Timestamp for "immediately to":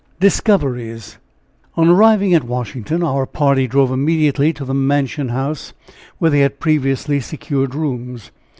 3.91-4.65